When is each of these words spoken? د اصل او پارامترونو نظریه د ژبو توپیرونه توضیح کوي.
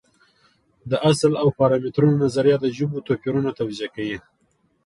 د 0.91 0.93
اصل 1.11 1.31
او 1.41 1.47
پارامترونو 1.59 2.15
نظریه 2.25 2.57
د 2.61 2.65
ژبو 2.77 3.05
توپیرونه 3.07 3.49
توضیح 3.59 3.89
کوي. 3.95 4.17